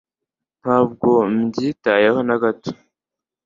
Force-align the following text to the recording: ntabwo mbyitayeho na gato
ntabwo 0.61 1.09
mbyitayeho 1.33 2.19
na 2.27 2.35
gato 2.43 2.71